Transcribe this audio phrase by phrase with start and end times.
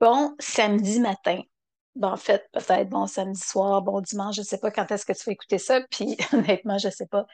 [0.00, 1.40] Bon samedi matin.
[1.94, 5.06] Bon, en fait, peut-être bon samedi soir, bon dimanche, je ne sais pas quand est-ce
[5.06, 7.26] que tu vas écouter ça, puis honnêtement, je ne sais pas.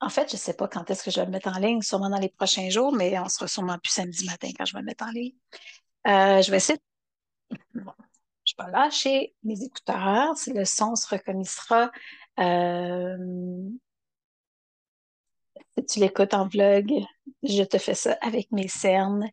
[0.00, 1.82] En fait, je ne sais pas quand est-ce que je vais le mettre en ligne,
[1.82, 4.80] sûrement dans les prochains jours, mais on sera sûrement plus samedi matin quand je vais
[4.80, 5.34] le mettre en ligne.
[6.08, 6.78] Euh, je vais essayer.
[8.44, 11.92] Je vais lâcher mes écouteurs, si le son se reconnaîtra.
[12.40, 13.16] Euh,
[15.88, 16.92] tu l'écoutes en vlog,
[17.42, 19.28] je te fais ça avec mes cernes.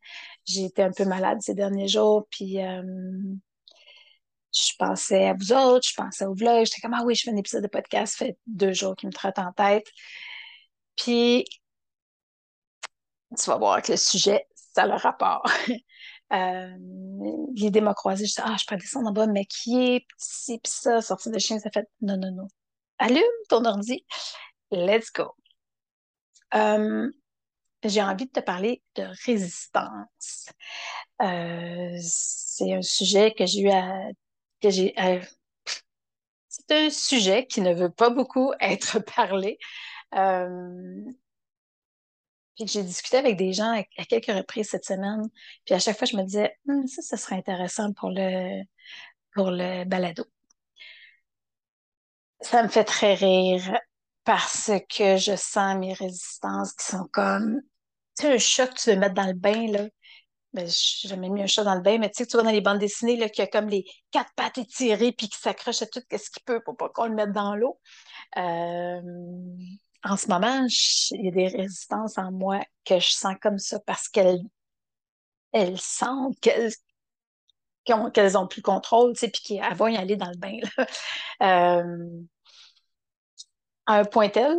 [0.46, 2.82] J'ai été un peu malade ces derniers jours, puis euh,
[4.54, 6.66] je pensais à vous autres, je pensais au vlog.
[6.66, 9.08] J'étais comme, ah oui, je fais un épisode de podcast, ça fait deux jours qu'il
[9.08, 9.88] me traite en tête.
[10.96, 11.46] Puis,
[13.38, 15.44] tu vas voir que le sujet, ça a le rapport.
[16.34, 16.76] euh,
[17.54, 20.60] L'idée m'a croisée, je dis, ah, je peux descendre en bas, mais qui est petit,
[20.60, 22.48] puis ça, sortir de chien, ça fait, non, non, non.
[22.98, 24.06] Allume ton ordi,
[24.72, 25.36] let's go.
[26.56, 27.12] Euh,
[27.84, 30.50] j'ai envie de te parler de résistance.
[31.22, 34.10] Euh, c'est un sujet que j'ai eu à,
[34.62, 34.94] que j'ai,
[36.50, 39.58] c'est un sujet qui ne veut pas beaucoup être parlé.
[40.16, 41.04] Euh,
[42.56, 45.30] puis j'ai discuté avec des gens à, quelques reprises cette semaine.
[45.66, 48.64] Puis à chaque fois, je me disais, hum, ça, ça serait intéressant pour le,
[49.34, 50.26] pour le balado.
[52.42, 53.80] Ça me fait très rire
[54.24, 57.62] parce que je sens mes résistances qui sont comme,
[58.18, 59.88] tu sais, un chat que tu veux mettre dans le bain, là.
[60.54, 62.50] Ben, j'ai jamais mis un chat dans le bain, mais tu sais, tu vois dans
[62.50, 65.84] les bandes dessinées, là, qu'il y a comme les quatre pattes étirées puis qui s'accroche
[65.84, 67.80] à tout ce qu'il peut pour pas qu'on le mette dans l'eau.
[68.38, 69.02] Euh,
[70.04, 70.66] en ce moment,
[71.12, 74.42] il y a des résistances en moi que je sens comme ça parce qu'elles
[75.52, 76.72] elles sentent qu'elles
[78.14, 80.58] qu'elles ont plus le contrôle, tu sais, puis qu'elles vont y aller dans le bain.
[80.62, 80.86] Là.
[81.82, 82.22] Euh,
[83.94, 84.58] un point tel,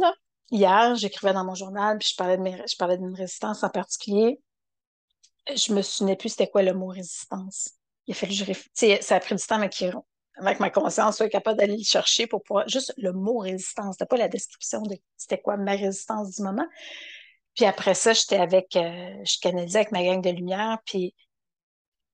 [0.50, 3.70] hier, j'écrivais dans mon journal, puis je parlais de mes, je parlais d'une résistance en
[3.70, 4.41] particulier.
[5.55, 7.70] Je me souvenais plus c'était quoi le mot résistance.
[8.06, 9.06] Il a fallu que je réfléchisse.
[9.06, 9.61] Ça a pris du temps
[10.36, 13.96] avec ma conscience soit capable d'aller le chercher pour pouvoir juste le mot résistance.
[13.98, 16.67] C'était pas la description de c'était quoi ma résistance du moment.
[17.55, 21.14] Puis après ça, j'étais avec, euh, je canalisais avec ma gang de lumière, puis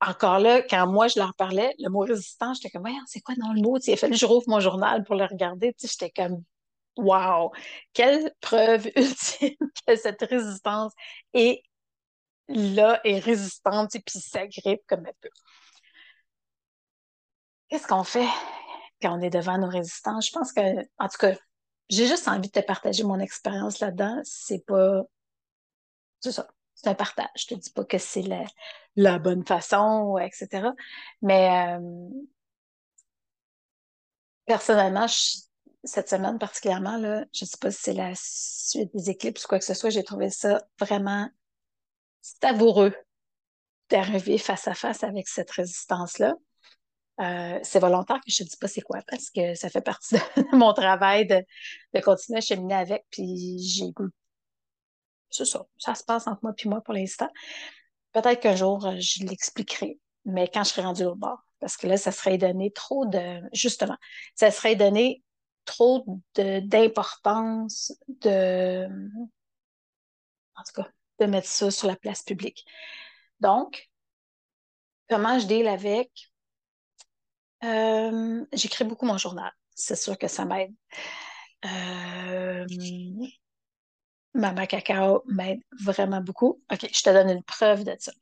[0.01, 3.35] encore là, quand moi je leur parlais, le mot résistance, j'étais comme, ouais, c'est quoi
[3.37, 3.79] dans le mot?
[3.79, 5.75] il a fallu que je rouvre mon journal pour le regarder.
[5.81, 6.43] J'étais comme,
[6.97, 7.53] Wow!
[7.93, 10.93] Quelle preuve ultime que cette résistance
[11.35, 11.63] est
[12.49, 15.31] là, est résistante, et puis s'agrippe comme elle peut.
[17.69, 18.29] Qu'est-ce qu'on fait
[19.03, 20.29] quand on est devant nos résistances?
[20.29, 20.61] Je pense que,
[20.99, 21.35] en tout cas,
[21.89, 24.21] j'ai juste envie de te partager mon expérience là-dedans.
[24.25, 25.03] C'est pas.
[26.21, 26.49] C'est ça.
[26.75, 27.29] C'est un partage.
[27.37, 28.25] Je te dis pas que c'est
[28.97, 30.69] la, bonne façon, etc.
[31.23, 32.09] Mais euh,
[34.47, 35.46] personnellement, je
[35.87, 39.49] cette semaine particulièrement, là, je ne sais pas si c'est la suite des éclipses ou
[39.49, 41.29] quoi que ce soit, j'ai trouvé ça vraiment
[42.21, 42.95] savoureux
[43.89, 46.35] d'arriver face à face avec cette résistance-là.
[47.21, 50.17] Euh, c'est volontaire que je ne dis pas c'est quoi parce que ça fait partie
[50.17, 50.21] de
[50.57, 53.07] mon travail de, continuer à cheminer avec.
[53.11, 53.87] Puis j'ai
[55.31, 55.67] C'est ça.
[55.79, 57.31] Ça se passe entre moi et moi pour l'instant.
[58.13, 61.43] Peut-être qu'un jour, je l'expliquerai, mais quand je serai rendue au bord.
[61.59, 63.41] Parce que là, ça serait donné trop de.
[63.53, 63.97] Justement,
[64.35, 65.23] ça serait donné
[65.67, 68.87] trop d'importance de,
[70.57, 70.89] en tout cas,
[71.21, 72.65] de mettre ça sur la place publique.
[73.41, 73.91] Donc,
[75.09, 76.11] comment je deal avec?
[77.65, 79.53] Euh, J'écris beaucoup mon journal.
[79.75, 80.75] C'est sûr que ça m'aide.
[81.65, 82.67] Euh,
[84.69, 86.63] Cacao m'aide vraiment beaucoup.
[86.73, 88.13] OK, je te donne une preuve de ça.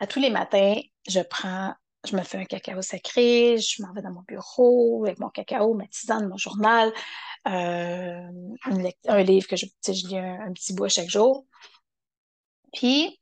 [0.00, 0.74] À tous les matins,
[1.08, 5.18] je prends je me fais un cacao sacré, je m'en vais dans mon bureau avec
[5.18, 6.92] mon cacao, ma tisane, mon journal,
[7.48, 8.28] euh,
[9.06, 11.44] un livre que je, lis un, petit bout chaque jour.
[12.72, 13.20] Puis,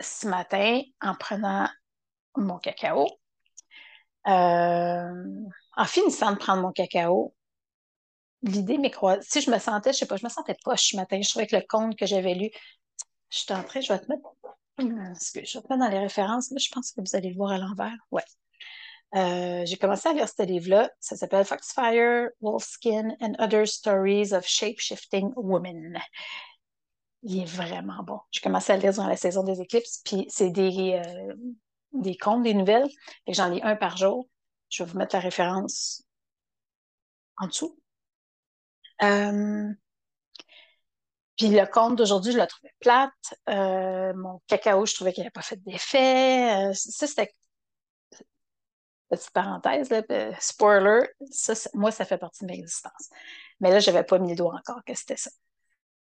[0.00, 1.68] ce matin, en prenant
[2.36, 3.06] mon cacao,
[4.26, 5.44] euh,
[5.76, 7.34] en finissant de prendre mon cacao,
[8.42, 9.22] l'idée croisée.
[9.22, 11.20] Si je me sentais, je sais pas, je me sentais poche ce matin.
[11.20, 12.50] Je trouvais que le compte que j'avais lu,
[13.30, 14.22] je suis entrée, je vais te mettre
[14.76, 17.58] que je vais dans les références, mais je pense que vous allez le voir à
[17.58, 17.96] l'envers.
[18.10, 18.24] Ouais.
[19.14, 20.90] Euh, j'ai commencé à lire ce livre-là.
[21.00, 25.98] Ça s'appelle Foxfire, Wolfskin and Other Stories of Shape-Shifting Women.
[27.22, 28.20] Il est vraiment bon.
[28.30, 31.34] J'ai commencé à lire dans la saison des éclipses, puis c'est des, euh,
[31.92, 32.88] des contes, des nouvelles.
[33.26, 34.28] Et j'en lis un par jour.
[34.68, 36.02] Je vais vous mettre la référence
[37.38, 37.78] en dessous.
[39.02, 39.68] Euh,
[41.36, 43.10] puis le compte d'aujourd'hui, je le trouvais plate.
[43.48, 46.70] Euh, mon cacao, je trouvais qu'il n'avait pas fait d'effet.
[46.70, 47.32] Euh, ça, c'était.
[49.08, 53.08] Petite parenthèse, là, euh, spoiler, ça, moi, ça fait partie de mes résistances.
[53.60, 55.30] Mais là, je n'avais pas mis le doigt encore que c'était ça.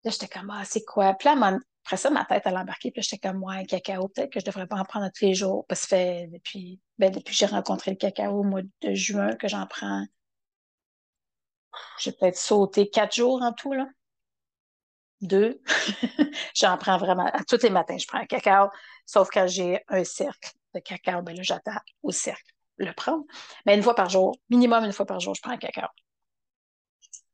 [0.05, 1.13] Là, j'étais comme, ah, c'est quoi?
[1.13, 2.91] Puis là, après ça, ma tête, elle embarqué.
[2.91, 5.65] Puis j'étais comme, ouais, cacao, peut-être que je devrais pas en prendre tous les jours.
[5.67, 9.35] Parce que fait depuis, ben, depuis que j'ai rencontré le cacao au mois de juin
[9.35, 10.05] que j'en prends.
[11.99, 13.87] J'ai peut-être sauté quatre jours en tout, là.
[15.23, 15.61] Deux.
[16.55, 17.31] j'en prends vraiment.
[17.47, 18.67] Tous les matins, je prends un cacao.
[19.05, 23.23] Sauf quand j'ai un cercle de cacao, ben là, j'attends au cercle le prendre.
[23.65, 25.87] Mais une fois par jour, minimum une fois par jour, je prends un cacao.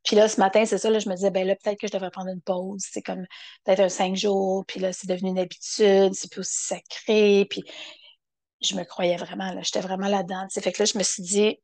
[0.03, 1.91] Puis là, ce matin, c'est ça, là, je me disais, ben là, peut-être que je
[1.91, 2.83] devrais prendre une pause.
[2.87, 3.25] C'est comme
[3.63, 7.47] peut-être un cinq jours, puis là, c'est devenu une habitude, c'est plus aussi sacré.
[7.49, 7.63] Puis
[8.61, 10.47] je me croyais vraiment, là, j'étais vraiment là-dedans.
[10.51, 11.59] Fait que là, je me suis dit,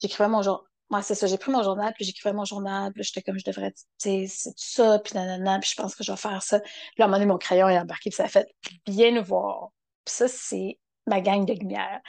[0.00, 0.64] j'écrivais mon journal.
[0.90, 3.44] Moi, c'est ça, j'ai pris mon journal, puis j'écrivais mon journal, puis j'étais comme, je
[3.44, 6.58] devrais, tu sais, c'est ça, puis nanana, puis je pense que je vais faire ça.
[6.58, 6.64] Là,
[6.98, 8.46] à un moment donné, mon crayon est embarqué, puis ça a fait
[8.86, 9.70] bien nous voir.
[10.04, 12.00] Puis ça, c'est ma gang de lumière.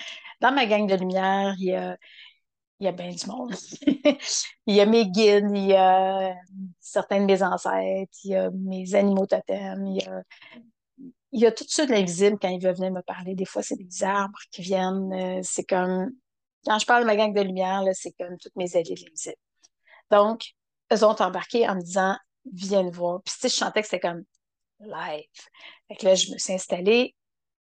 [0.41, 1.97] Dans ma gang de lumière, il y a,
[2.79, 3.53] il y a bien du monde.
[4.67, 6.35] il y a mes guides, il y a
[6.79, 10.21] certains de mes ancêtres, il y a mes animaux totems, il y a,
[11.31, 13.35] il y a tout ça de l'invisible quand ils veulent venir me parler.
[13.35, 15.11] Des fois, c'est des arbres qui viennent.
[15.13, 16.11] Euh, c'est comme,
[16.65, 19.35] quand je parle de ma gang de lumière, c'est comme toutes mes alliés de l'invisible.
[20.11, 20.53] Donc,
[20.93, 22.17] eux ont embarqué en me disant,
[22.51, 23.21] viens voir.
[23.23, 24.23] Puis, tu sais, je chantais que c'était comme
[24.79, 25.25] live.
[25.87, 27.15] Fait que là, je me suis installée.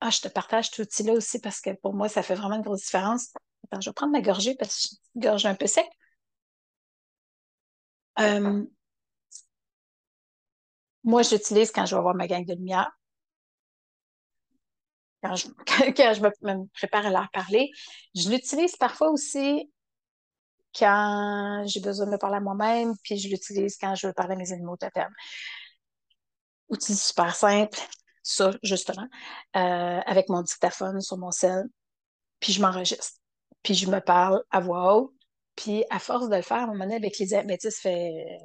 [0.01, 2.61] Ah, je te partage tout outil-là aussi parce que pour moi, ça fait vraiment une
[2.61, 3.33] grosse différence.
[3.65, 5.87] Attends, je vais prendre ma gorgée parce que je une gorge un peu sec.
[8.19, 8.65] Euh,
[11.03, 12.91] moi, j'utilise quand je vais voir ma gang de lumière.
[15.27, 17.71] Quand je, me, prépare à leur parler.
[18.15, 19.71] Je l'utilise parfois aussi
[20.77, 24.33] quand j'ai besoin de me parler à moi-même, puis je l'utilise quand je veux parler
[24.33, 25.13] à mes animaux totems.
[26.69, 27.79] Outil super simple,
[28.21, 29.07] ça, justement,
[29.55, 31.63] euh, avec mon dictaphone sur mon cell,
[32.39, 33.17] puis je m'enregistre
[33.67, 35.13] puis je me parle à voix haute.
[35.57, 38.39] Puis à force de le faire, à un moment donné, avec les mais ça fait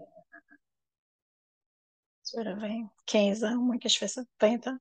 [2.35, 4.79] 20, 15 ans au moins que je fais ça, 20 ans.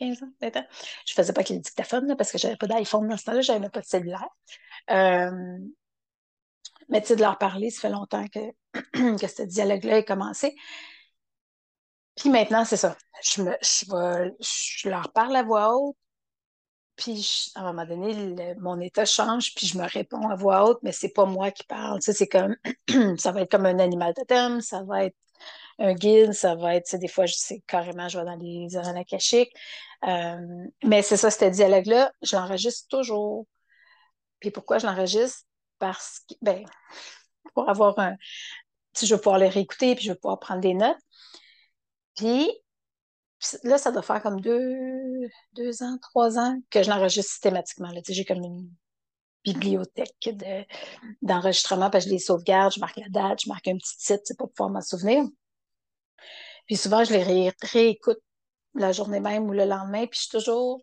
[0.00, 0.66] 15 ans, 20 ans.
[1.06, 3.60] Je faisais pas avec les dictaphones parce que j'avais pas d'iPhone dans ce temps-là, j'avais
[3.60, 4.28] même pas de cellulaire.
[4.90, 5.58] Euh,
[6.88, 8.40] mais tu sais, de leur parler, ça fait longtemps que,
[9.18, 10.56] que ce dialogue-là a commencé.
[12.16, 12.96] Puis maintenant, c'est ça.
[13.22, 15.96] Je, me, je leur parle à voix haute,
[17.00, 20.80] puis à un moment donné, mon état change, puis je me réponds à voix haute,
[20.82, 21.98] mais c'est pas moi qui parle.
[22.02, 22.56] c'est comme,
[23.18, 25.16] ça va être comme un animal totem, ça va être
[25.78, 29.52] un guide, ça va être, des fois, c'est carrément, je vais dans les akashiques.
[30.04, 33.46] Euh, mais c'est ça, ce dialogue-là, je l'enregistre toujours.
[34.40, 35.44] Puis pourquoi je l'enregistre?
[35.78, 36.64] Parce que, ben,
[37.54, 38.16] pour avoir un,
[38.92, 40.98] si je vais pouvoir les réécouter, puis je vais pouvoir prendre des notes.
[42.14, 42.50] Puis,
[43.64, 47.92] là, ça doit faire comme deux, deux ans, trois ans que je l'enregistre systématiquement.
[48.08, 48.70] J'ai comme une
[49.44, 50.30] bibliothèque
[51.22, 54.34] d'enregistrement, parce que je les sauvegarde, je marque la date, je marque un petit titre
[54.36, 55.24] pour pouvoir m'en souvenir.
[56.66, 58.20] Puis souvent, je les réécoute
[58.74, 60.82] la journée même ou le lendemain, puis je suis toujours,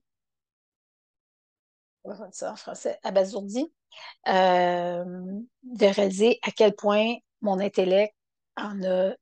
[2.32, 3.72] ça en français, abasourdi
[4.28, 5.04] euh,
[5.64, 8.14] de réaliser à quel point mon intellect
[8.56, 9.14] en a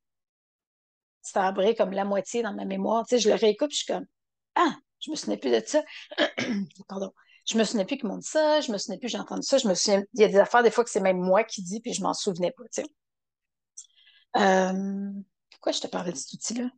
[1.76, 3.06] comme la moitié dans ma mémoire.
[3.06, 4.06] Tu sais, je le réécoute, je suis comme
[4.54, 5.82] Ah, je me souviens plus de ça.
[6.88, 7.12] Pardon.
[7.48, 9.68] Je me souviens plus qu'ils m'ont ça, je me souviens plus, j'ai entendu ça, je
[9.68, 9.74] me.
[10.14, 12.02] Il y a des affaires, des fois, que c'est même moi qui dis, puis je
[12.02, 12.86] m'en souvenais pas, tu sais.
[14.36, 15.12] Euh,
[15.50, 16.68] pourquoi je te parlais de cet outil-là?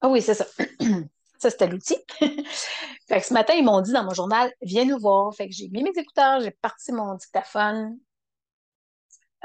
[0.00, 0.46] Ah oui, c'est ça.
[1.38, 1.96] ça, c'était l'outil.
[2.20, 5.34] fait que ce matin, ils m'ont dit dans mon journal, viens nous voir.
[5.34, 7.98] Fait que j'ai mis mes écouteurs, j'ai parti mon dictaphone.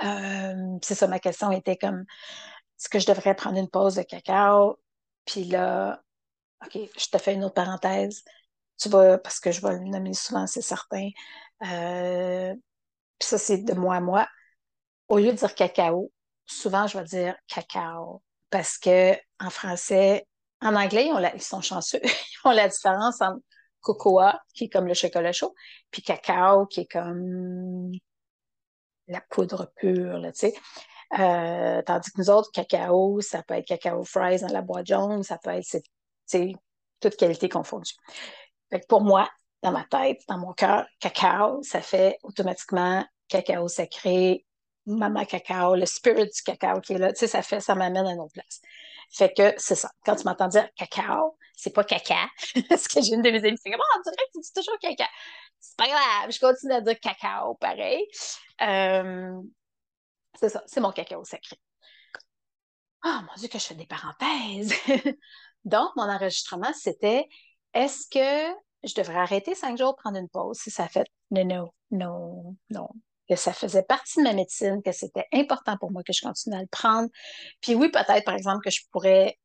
[0.03, 2.05] Euh, c'est ça, ma question était comme,
[2.79, 4.79] est-ce que je devrais prendre une pause de cacao?
[5.25, 6.01] Puis là,
[6.65, 8.23] OK, je te fais une autre parenthèse.
[8.79, 11.09] Tu vas, parce que je vais le nommer souvent, c'est certain.
[11.63, 12.53] Euh,
[13.19, 14.27] puis ça, c'est de moi à moi.
[15.07, 16.11] Au lieu de dire cacao,
[16.45, 18.21] souvent, je vais dire cacao.
[18.49, 20.27] Parce que en français,
[20.61, 22.01] en anglais, ils, sont chanceux.
[22.03, 23.41] Ils ont la différence entre
[23.81, 25.53] cocoa, qui est comme le chocolat chaud,
[25.91, 27.91] puis cacao, qui est comme
[29.07, 30.53] la poudre pure, tu sais.
[31.17, 35.23] Euh, tandis que nous autres, cacao, ça peut être cacao fries dans la boîte jaune,
[35.23, 35.77] ça peut être,
[36.99, 37.93] toute qualité confondue.
[38.69, 39.29] Fait pour moi,
[39.63, 44.45] dans ma tête, dans mon cœur, cacao, ça fait automatiquement cacao sacré,
[44.85, 48.05] maman cacao, le spirit du cacao qui est là, tu sais, ça fait, ça m'amène
[48.05, 48.61] à une autre place.
[49.09, 49.89] Fait que c'est ça.
[50.05, 52.27] Quand tu m'entends dire cacao, c'est pas caca.
[52.69, 54.53] Parce que j'ai une de mes amies qui fait oh, on dirait que tu dis
[54.53, 55.07] toujours caca.
[55.59, 58.05] C'est pas grave, je continue à dire cacao, pareil.
[58.61, 59.41] Euh,
[60.39, 61.57] c'est ça, c'est mon cacao sacré.
[63.03, 64.73] Ah, mon Dieu, que je fais des parenthèses.
[65.65, 67.27] Donc, mon enregistrement, c'était
[67.73, 71.71] est-ce que je devrais arrêter cinq jours, prendre une pause si ça fait non, non,
[71.91, 72.89] non, non.
[73.29, 76.55] Que ça faisait partie de ma médecine, que c'était important pour moi que je continue
[76.55, 77.09] à le prendre?
[77.61, 79.37] Puis oui, peut-être, par exemple, que je pourrais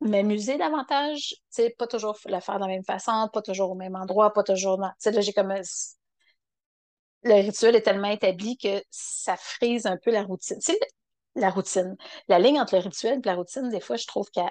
[0.00, 3.96] m'amuser davantage, tu pas toujours le faire de la même façon, pas toujours au même
[3.96, 4.88] endroit, pas toujours dans...
[4.88, 5.54] Tu sais, là, j'ai comme...
[7.24, 10.58] Le rituel est tellement établi que ça frise un peu la routine.
[10.58, 10.74] Tu
[11.36, 11.96] la routine.
[12.28, 14.50] La ligne entre le rituel et la routine, des fois, je trouve qu'elle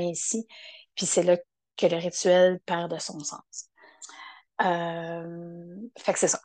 [0.00, 0.46] ici.
[0.94, 1.36] Puis c'est là
[1.76, 3.70] que le rituel perd de son sens.
[4.62, 6.40] Euh, fait que c'est ça.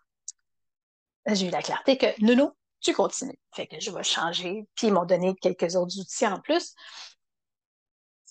[1.26, 3.40] J'ai eu la clarté que non, non, tu continues.
[3.54, 4.68] Fait que je vais changer.
[4.76, 6.76] Puis ils m'ont donné quelques autres outils en plus.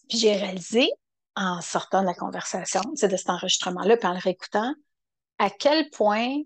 [0.09, 0.91] Puis j'ai réalisé,
[1.35, 4.75] en sortant de la conversation, c'est de cet enregistrement-là, puis en le réécoutant,
[5.39, 6.43] à quel point,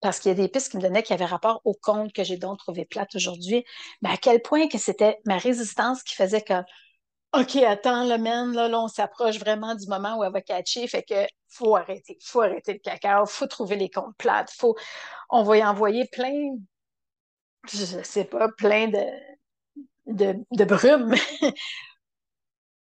[0.00, 2.24] parce qu'il y a des pistes qui me donnaient qui avaient rapport au compte que
[2.24, 3.64] j'ai donc trouvé plate aujourd'hui,
[4.02, 6.54] mais à quel point que c'était ma résistance qui faisait que
[7.34, 10.86] OK, attends, le man, là, là, on s'approche vraiment du moment où elle va catcher,
[10.88, 14.76] fait que faut arrêter, faut arrêter le cacao, faut trouver les comptes plates, faut,
[15.28, 16.56] on va y envoyer plein,
[17.70, 19.04] je sais pas, plein de,
[20.06, 20.34] de,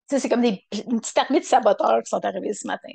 [0.08, 2.92] c'est comme des, une petite armée de saboteurs qui sont arrivés ce matin.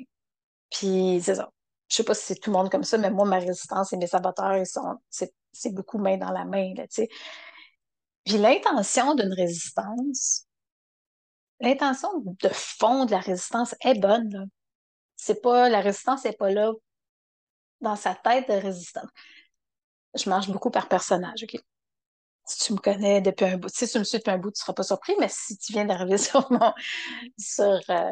[0.70, 1.50] Puis, c'est ça.
[1.88, 3.96] Je sais pas si c'est tout le monde comme ça, mais moi, ma résistance et
[3.96, 5.32] mes saboteurs, ils sont, c'est,
[5.72, 7.08] beaucoup main dans la main, là, tu sais.
[8.24, 10.46] Puis l'intention d'une résistance,
[11.60, 14.48] l'intention de fond de la résistance est bonne.
[15.16, 16.72] C'est pas, la résistance n'est pas là
[17.80, 19.08] dans sa tête de résistance.
[20.14, 21.60] Je marche beaucoup par personnage, OK?
[22.44, 24.60] Si tu me connais depuis un bout, si tu me suis depuis un bout, tu
[24.60, 26.72] ne seras pas surpris, mais si tu viens d'arriver sur mon,
[27.38, 28.10] sur, euh,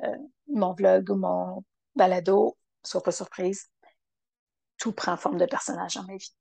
[0.48, 1.64] mon vlog ou mon
[1.94, 3.68] balado, sois pas surprise.
[4.78, 6.34] Tout prend forme de personnage dans ma vie.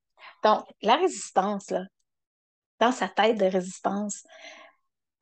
[0.43, 1.83] Donc, la résistance, là,
[2.79, 4.23] dans sa tête de résistance,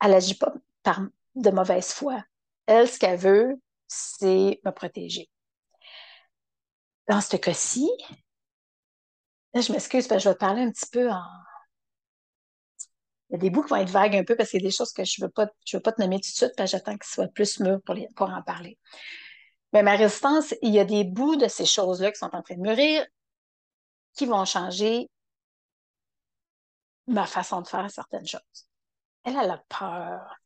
[0.02, 0.52] elle n'agit pas
[0.82, 1.00] par
[1.34, 2.22] de mauvaise foi.
[2.66, 5.28] Elle, ce qu'elle veut, c'est me protéger.
[7.08, 7.88] Dans ce cas-ci,
[9.54, 11.22] je m'excuse je vais te parler un petit peu en.
[13.30, 14.68] Il y a des bouts qui vont être vagues un peu parce qu'il y a
[14.68, 16.52] des choses que je ne veux, pas, je veux pas te nommer tout de suite
[16.56, 18.78] parce que j'attends qu'ils soient plus mûrs pour, pour en parler.
[19.74, 22.54] Mais ma résistance, il y a des bouts de ces choses-là qui sont en train
[22.54, 23.04] de mûrir
[24.14, 25.10] qui vont changer
[27.08, 28.68] ma façon de faire certaines choses.
[29.24, 30.36] Elle, elle a peur.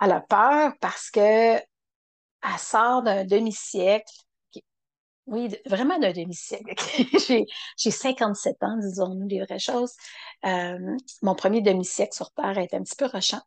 [0.00, 4.12] Elle a peur parce que elle sort d'un demi-siècle.
[5.26, 6.74] Oui, vraiment d'un demi-siècle.
[7.76, 9.94] j'ai 57 ans, disons-nous les vraies choses.
[10.44, 13.40] Euh, mon premier demi-siècle sur Terre a été un petit peu rushant,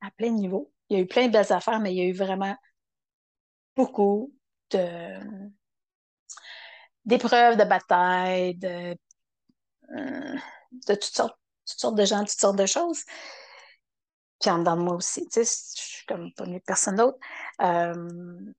[0.00, 0.72] à plein niveau.
[0.88, 2.56] Il y a eu plein de belles affaires, mais il y a eu vraiment
[3.76, 4.32] beaucoup
[7.04, 8.96] d'épreuves, de batailles, de,
[9.96, 10.36] euh,
[10.88, 11.38] de toutes sortes,
[11.68, 13.04] toutes sortes de gens, toutes sortes de choses
[14.44, 15.26] puis en dedans de moi aussi.
[15.28, 17.18] Tu sais, je suis comme pas mieux que personne d'autre.
[17.62, 18.52] Euh,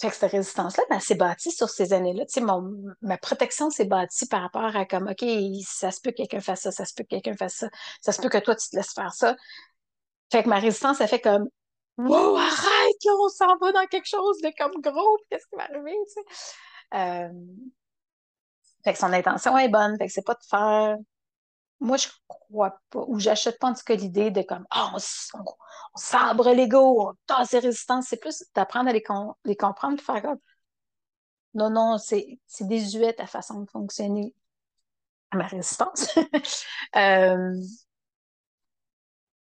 [0.00, 2.24] fait que cette résistance-là, ben, s'est bâtie sur ces années-là.
[2.26, 5.24] Tu sais, mon, ma protection s'est bâtie par rapport à comme, OK,
[5.66, 7.70] ça se peut que quelqu'un fasse ça, ça se peut que quelqu'un fasse ça,
[8.00, 9.36] ça se peut que toi, tu te laisses faire ça.
[10.32, 11.48] Fait que ma résistance, elle fait comme,
[12.06, 15.96] wow, arrête, on s'en va dans quelque chose de comme gros, qu'est-ce qui va arriver,
[16.06, 16.24] tu sais?
[16.94, 17.28] Euh,
[18.84, 20.96] fait que son intention est bonne, fait que c'est pas de faire
[21.80, 25.44] moi, je crois pas, ou j'achète pas en tout cas l'idée de comme, oh, on,
[25.98, 28.06] sabre l'ego, on tasse les résistances.
[28.08, 29.02] C'est plus d'apprendre à les,
[29.44, 30.38] les comprendre, de faire comme,
[31.54, 34.34] non, non, c'est désuet ta façon de fonctionner
[35.32, 36.14] ma résistance.
[36.96, 37.54] euh,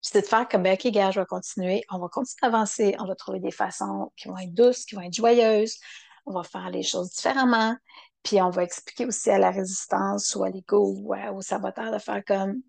[0.02, 3.06] c'est de faire comme, ben, OK, gars, je vais continuer, on va continuer d'avancer, on
[3.06, 5.78] va trouver des façons qui vont être douces, qui vont être joyeuses,
[6.26, 7.76] on va faire les choses différemment.
[8.22, 11.98] Puis on va expliquer aussi à la résistance ou à l'ego ou au saboteur de
[11.98, 12.62] faire comme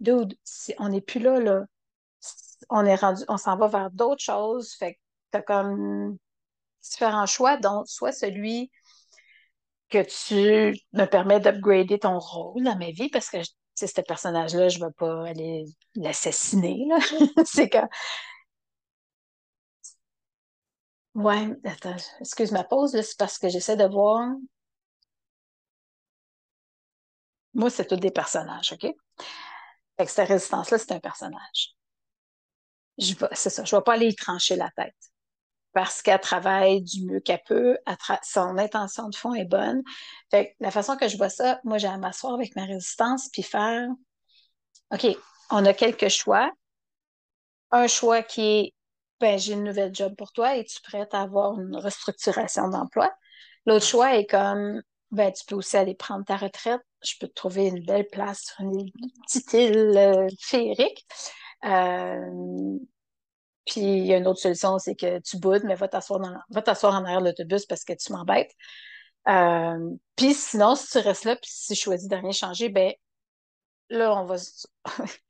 [0.00, 0.36] Dude,
[0.78, 1.64] on n'est plus là, là.
[2.70, 4.72] On est rendu, on s'en va vers d'autres choses.
[4.74, 4.98] Fait que
[5.30, 6.18] t'as comme
[6.82, 8.72] différents choix, dont soit celui
[9.90, 13.38] que tu me permets d'upgrader ton rôle dans ma vie parce que
[13.88, 16.86] c'est ce personnage-là, je ne veux pas aller l'assassiner.
[17.44, 17.78] c'est que.
[21.14, 24.28] Ouais, attends, excuse ma pause, c'est parce que j'essaie de voir
[27.54, 28.82] Moi, c'est tous des personnages, OK?
[28.82, 31.74] Fait que cette résistance-là, c'est un personnage.
[32.98, 35.11] C'est ça, je ne vais pas aller y trancher la tête.
[35.72, 37.78] Parce qu'elle travaille du mieux qu'elle peut,
[38.22, 39.82] son intention de fond est bonne.
[40.30, 43.28] Fait que la façon que je vois ça, moi, j'ai à m'asseoir avec ma résistance
[43.32, 43.88] puis faire
[44.92, 45.06] OK,
[45.50, 46.50] on a quelques choix.
[47.70, 48.74] Un choix qui est
[49.22, 53.08] ben, j'ai une nouvelle job pour toi, es-tu prête à avoir une restructuration d'emploi?
[53.66, 56.80] L'autre choix est comme ben, tu peux aussi aller prendre ta retraite.
[57.04, 58.90] Je peux te trouver une belle place sur une
[59.24, 61.06] petite île euh, féerique.
[61.64, 62.78] Euh,
[63.66, 67.04] puis il y a une autre solution, c'est que tu boudes, mais va t'asseoir, en
[67.04, 68.52] arrière de l'autobus parce que tu m'embêtes.
[69.28, 72.92] Euh, puis sinon, si tu restes là, puis si tu choisis de rien changer, ben
[73.88, 74.36] là, on va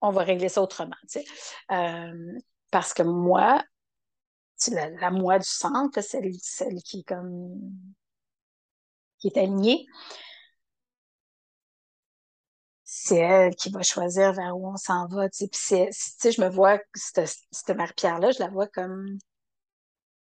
[0.00, 0.96] on va régler ça autrement.
[1.10, 1.24] Tu sais.
[2.70, 3.62] parce que moi,
[4.68, 7.58] la, la moi du centre, celle, celle qui est comme
[9.18, 9.86] qui est alignée,
[13.06, 15.28] c'est elle qui va choisir vers où on s'en va.
[15.28, 17.36] Puis je me vois, cette,
[17.68, 19.18] Marie-Pierre-là, je la vois comme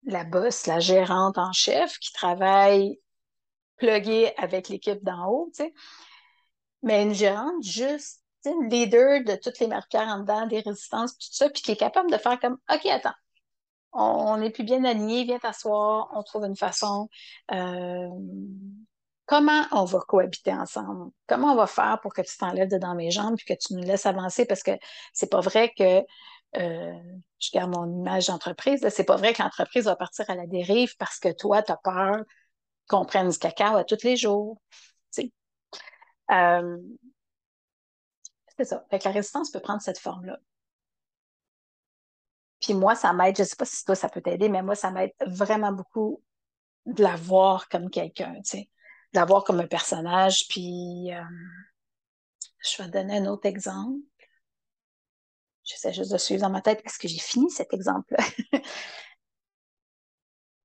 [0.05, 2.99] la boss, la gérante en chef qui travaille
[3.77, 5.53] pluguée avec l'équipe d'en haut.
[6.83, 11.29] Mais une gérante juste, une leader de toutes les Marie-Pierre en dedans, des résistances, tout
[11.31, 13.15] ça, puis qui est capable de faire comme, OK, attends,
[13.93, 17.09] on n'est plus bien aligné, viens t'asseoir, on trouve une façon.
[17.53, 18.09] Euh,
[19.31, 21.13] comment on va cohabiter ensemble?
[21.29, 23.75] Comment on va faire pour que tu t'enlèves de dans mes jambes puis que tu
[23.75, 24.45] nous laisses avancer?
[24.45, 24.73] Parce que
[25.13, 26.01] c'est pas vrai que
[26.57, 26.99] euh,
[27.39, 28.85] je garde mon image d'entreprise.
[28.89, 31.77] C'est pas vrai que l'entreprise va partir à la dérive parce que toi, tu as
[31.77, 32.25] peur
[32.89, 34.61] qu'on prenne du cacao à tous les jours.
[36.33, 36.79] Euh,
[38.59, 38.85] c'est ça.
[38.91, 40.39] Fait la résistance peut prendre cette forme-là.
[42.61, 44.91] Puis moi, ça m'aide, je sais pas si toi, ça peut t'aider, mais moi, ça
[44.91, 46.21] m'aide vraiment beaucoup
[46.87, 48.35] de la voir comme quelqu'un,
[49.13, 50.47] de la voir comme un personnage.
[50.49, 51.23] Puis, euh,
[52.59, 54.01] je vais donner un autre exemple.
[55.65, 56.83] J'essaie juste de suivre dans ma tête.
[56.85, 58.25] Est-ce que j'ai fini cet exemple-là?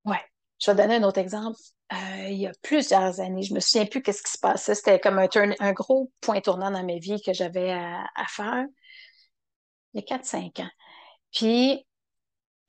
[0.06, 0.22] ouais.
[0.60, 1.60] Je vais donner un autre exemple.
[1.94, 4.74] Euh, il y a plusieurs années, je me souviens plus qu'est-ce qui se passait.
[4.74, 5.28] C'était comme un,
[5.60, 8.66] un, gros point tournant dans ma vie que j'avais à, faire.
[9.94, 10.70] Il y a 4-5 ans.
[11.32, 11.86] Puis,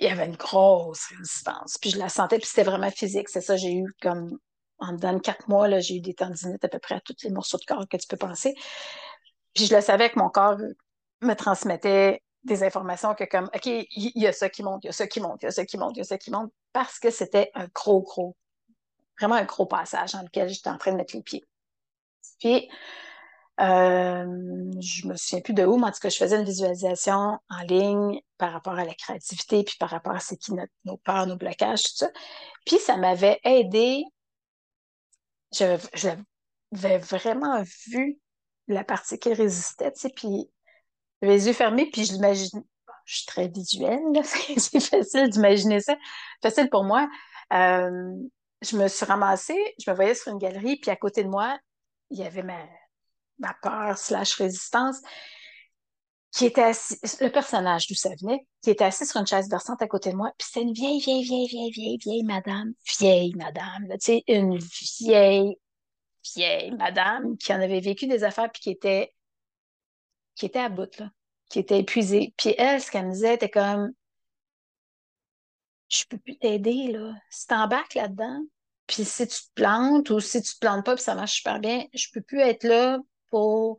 [0.00, 1.78] il y avait une grosse résistance.
[1.80, 3.28] Puis je la sentais, puis c'était vraiment physique.
[3.30, 4.38] C'est ça, j'ai eu comme,
[4.78, 7.58] en dedans quatre mois, j'ai eu des tendinites à peu près à tous les morceaux
[7.58, 8.54] de corps que tu peux penser.
[9.54, 10.58] Puis je le savais que mon corps
[11.22, 14.90] me transmettait des informations que comme, OK, il y, a ça qui monte, il y
[14.90, 16.30] a ça qui monte, il y a ça qui monte, il y a ça qui
[16.30, 18.36] monte, parce que c'était un gros, gros,
[19.18, 21.44] vraiment un gros passage dans lequel j'étais en train de mettre les pieds.
[22.38, 22.68] Puis,
[23.60, 27.38] euh, je me souviens plus de où, mais en tout cas, je faisais une visualisation
[27.48, 30.52] en ligne par rapport à la créativité, puis par rapport à ce qui
[30.84, 32.10] nos peurs, nos blocages, tout ça.
[32.66, 34.04] Puis ça m'avait aidé.
[35.52, 38.18] J'avais vraiment vu
[38.68, 40.50] la partie qui résistait, tu sais, puis
[41.20, 42.64] j'avais les yeux fermés, puis je l'imagine.
[43.04, 45.96] Je suis très visuelle, c'est facile d'imaginer ça.
[46.42, 47.08] Facile pour moi.
[47.52, 48.12] Euh,
[48.62, 51.56] je me suis ramassée, je me voyais sur une galerie, puis à côté de moi,
[52.10, 52.58] il y avait ma,
[53.38, 55.00] ma peur slash résistance,
[56.36, 59.80] qui était assis, le personnage d'où ça venait, qui était assis sur une chaise berçante
[59.80, 63.34] à côté de moi, puis c'était une vieille, vieille, vieille, vieille, vieille, vieille madame, vieille
[63.36, 64.58] madame, tu sais, une
[65.00, 65.56] vieille,
[66.34, 69.14] vieille madame qui en avait vécu des affaires, puis qui était,
[70.34, 71.10] qui était à bout, là,
[71.48, 72.34] qui était épuisée.
[72.36, 73.94] Puis elle, ce qu'elle me disait, était comme,
[75.88, 77.14] je peux plus t'aider, là.
[77.30, 78.42] Si t'embarques là-dedans,
[78.86, 81.60] puis si tu te plantes ou si tu te plantes pas, puis ça marche super
[81.60, 82.98] bien, je peux plus être là
[83.30, 83.78] pour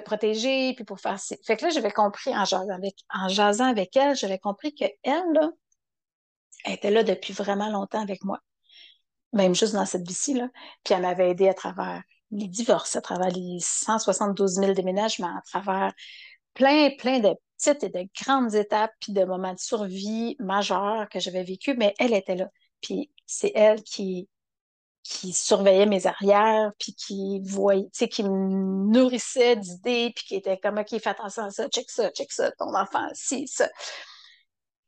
[0.00, 1.18] protéger, puis pour faire...
[1.20, 4.92] Fait que là, j'avais compris, en jasant avec, en jasant avec elle, j'avais compris qu'elle,
[5.04, 5.50] là,
[6.64, 8.38] elle était là depuis vraiment longtemps avec moi.
[9.32, 10.48] Même juste dans cette vie-ci, là.
[10.84, 15.42] Puis elle m'avait aidé à travers les divorces, à travers les 172 000 déménagements, à
[15.42, 15.92] travers
[16.54, 21.20] plein, plein de petites et de grandes étapes, puis de moments de survie majeurs que
[21.20, 22.48] j'avais vécu, mais elle était là.
[22.80, 24.28] Puis c'est elle qui,
[25.08, 30.34] qui surveillait mes arrières, puis qui voyait, tu sais, qui me nourrissait d'idées, puis qui
[30.36, 33.68] était comme, OK, fais attention à ça, check ça, check ça, ton enfant, si, ça.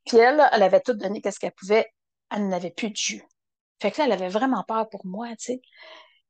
[0.05, 1.87] Puis elle, elle avait tout donné qu'est-ce qu'elle pouvait,
[2.31, 3.23] elle n'avait plus de jus.
[3.81, 5.61] Fait que là, elle avait vraiment peur pour moi, tu sais.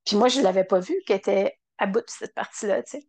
[0.06, 3.00] Puis moi, je ne l'avais pas vue, qu'elle était à bout de cette partie-là, tu
[3.00, 3.08] sais.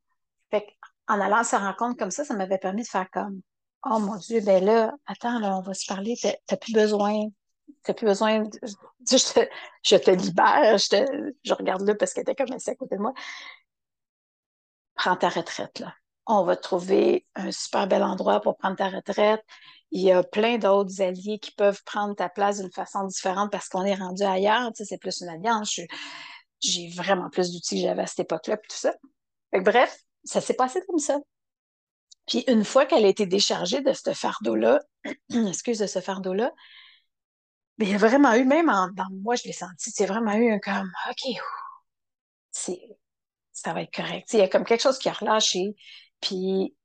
[0.51, 0.67] Fait
[1.07, 3.41] qu'en allant se rendre compte comme ça, ça m'avait permis de faire comme,
[3.85, 6.17] oh mon Dieu, ben là, attends, là, on va se parler,
[6.47, 7.29] t'as plus besoin
[7.89, 12.53] n'as plus besoin, de, je, te, libère, je, je regarde là parce qu'elle était comme
[12.53, 13.13] à côté de moi.
[14.95, 15.95] Prends ta retraite, là.
[16.27, 19.43] On va trouver un super bel endroit pour prendre ta retraite.
[19.91, 23.69] Il y a plein d'autres alliés qui peuvent prendre ta place d'une façon différente parce
[23.69, 24.69] qu'on est rendu ailleurs.
[24.69, 25.81] Tu sais, c'est plus une alliance.
[26.61, 28.95] J'ai vraiment plus d'outils que j'avais à cette époque-là, puis tout ça.
[29.53, 31.19] bref, ça s'est passé comme ça.
[32.27, 34.81] Puis une fois qu'elle a été déchargée de ce fardeau-là,
[35.49, 36.53] excuse, de ce fardeau-là,
[37.81, 40.53] mais il y a vraiment eu, même dans moi, je l'ai senti, c'est vraiment eu
[40.53, 41.35] un comme, OK,
[43.53, 44.29] ça va être correct.
[44.35, 45.75] il y a comme quelque chose qui a relâché,
[46.21, 46.77] puis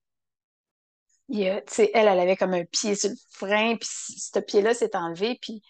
[1.27, 4.73] il y a, elle, elle avait comme un pied sur le frein, puis ce pied-là
[4.73, 5.61] s'est enlevé, puis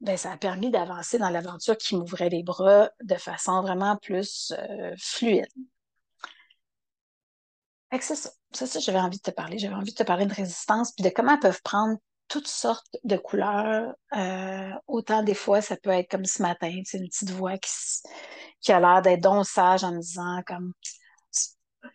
[0.00, 4.54] ben, ça a permis d'avancer dans l'aventure qui m'ouvrait les bras de façon vraiment plus
[4.56, 5.46] euh, fluide.
[8.00, 8.30] c'est ça.
[8.52, 9.58] C'est ça, j'avais envie de te parler.
[9.58, 11.98] J'avais envie de te parler de résistance, puis de comment elles peuvent prendre
[12.30, 13.92] toutes sortes de couleurs.
[14.16, 17.70] Euh, autant des fois, ça peut être comme ce matin, c'est une petite voix qui,
[18.60, 20.72] qui a l'air d'être donc sage en me disant comme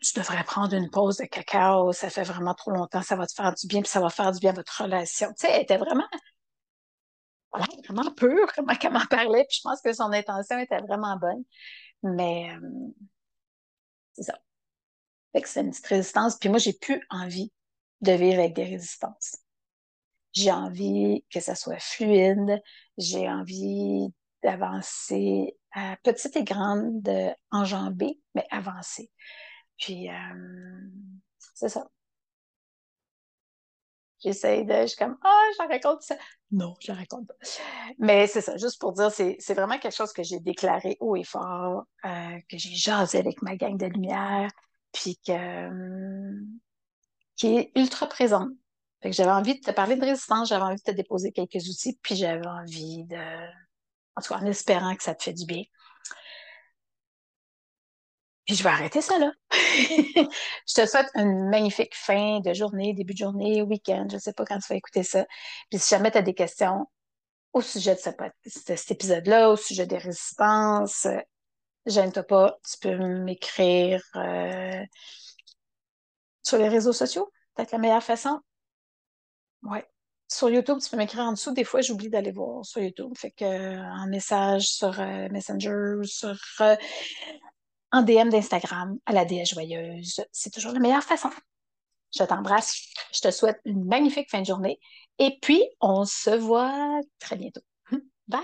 [0.01, 3.33] tu devrais prendre une pause de cacao, ça fait vraiment trop longtemps, ça va te
[3.33, 5.29] faire du bien, puis ça va faire du bien à votre relation.
[5.29, 6.07] Tu sais, elle était vraiment,
[7.87, 11.43] vraiment pure, comment elle m'en parlait, puis je pense que son intention était vraiment bonne.
[12.03, 12.51] Mais
[14.13, 14.37] c'est ça.
[15.33, 16.37] Fait que c'est une petite résistance.
[16.37, 17.51] Puis moi, j'ai plus envie
[18.01, 19.44] de vivre avec des résistances.
[20.35, 22.61] J'ai envie que ça soit fluide.
[22.97, 25.57] J'ai envie d'avancer
[26.03, 27.09] petite et grande,
[27.51, 29.09] enjambée, mais avancer.
[29.77, 30.89] Puis, euh,
[31.53, 31.87] c'est ça.
[34.23, 36.15] J'essaye de, je suis comme, ah, je raconte ça.
[36.51, 37.35] Non, je la raconte pas.
[37.99, 41.23] Mais c'est ça, juste pour dire, c'est, vraiment quelque chose que j'ai déclaré haut et
[41.23, 44.49] fort, euh, que j'ai jasé avec ma gang de lumière,
[44.93, 46.41] puis que, euh,
[47.35, 48.49] qui est ultra présente.
[49.05, 51.67] Fait que j'avais envie de te parler de résistance, j'avais envie de te déposer quelques
[51.69, 53.15] outils, puis j'avais envie de,
[54.15, 55.61] en tout cas, en espérant que ça te fait du bien.
[58.47, 59.31] Puis je vais arrêter ça là.
[59.51, 64.33] je te souhaite une magnifique fin de journée, début de journée, week-end, je ne sais
[64.33, 65.23] pas quand tu vas écouter ça.
[65.69, 66.87] Puis si jamais tu as des questions
[67.53, 67.99] au sujet de,
[68.47, 71.05] cet épisode-là, au sujet des résistances,
[71.85, 74.83] gêne-toi pas, tu peux m'écrire euh,
[76.41, 77.31] sur les réseaux sociaux.
[77.53, 78.41] Peut-être la meilleure façon.
[79.65, 79.85] Ouais.
[80.31, 81.53] Sur YouTube, tu peux m'écrire en dessous.
[81.53, 83.11] Des fois, j'oublie d'aller voir sur YouTube.
[83.15, 86.75] Fait que en message sur euh, Messenger, sur euh,
[87.91, 90.21] en DM d'Instagram à la déesse joyeuse.
[90.31, 91.29] C'est toujours la meilleure façon.
[92.17, 92.81] Je t'embrasse.
[93.13, 94.79] Je te souhaite une magnifique fin de journée.
[95.19, 97.61] Et puis, on se voit très bientôt.
[98.27, 98.41] Bye!